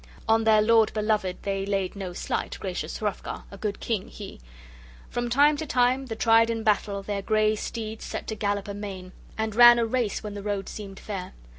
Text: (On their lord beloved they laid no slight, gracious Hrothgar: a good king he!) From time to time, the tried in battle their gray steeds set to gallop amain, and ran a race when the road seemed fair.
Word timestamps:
(On 0.27 0.45
their 0.45 0.63
lord 0.63 0.91
beloved 0.93 1.43
they 1.43 1.63
laid 1.63 1.95
no 1.95 2.11
slight, 2.11 2.57
gracious 2.59 2.97
Hrothgar: 2.97 3.43
a 3.51 3.57
good 3.59 3.79
king 3.79 4.07
he!) 4.07 4.39
From 5.11 5.29
time 5.29 5.55
to 5.57 5.67
time, 5.67 6.07
the 6.07 6.15
tried 6.15 6.49
in 6.49 6.63
battle 6.63 7.03
their 7.03 7.21
gray 7.21 7.55
steeds 7.55 8.03
set 8.03 8.25
to 8.29 8.35
gallop 8.35 8.67
amain, 8.67 9.11
and 9.37 9.53
ran 9.53 9.77
a 9.77 9.85
race 9.85 10.23
when 10.23 10.33
the 10.33 10.41
road 10.41 10.67
seemed 10.67 10.99
fair. 10.99 11.33